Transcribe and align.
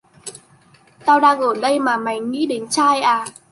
Tao 1.05 1.19
đang 1.19 1.39
ở 1.41 1.53
đây 1.61 1.79
mà 1.79 1.97
mày 1.97 2.19
nghĩ 2.19 2.45
đến 2.45 2.67
trai 2.69 3.01
à 3.01 3.25